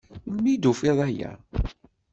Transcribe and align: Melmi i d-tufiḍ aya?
Melmi 0.31 0.49
i 0.53 0.57
d-tufiḍ 0.57 0.99
aya? 1.07 1.31